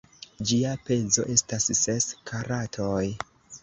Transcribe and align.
Ĝia 0.51 0.71
pezo 0.87 1.27
estas 1.35 1.71
ses 1.83 2.11
karatoj. 2.33 3.09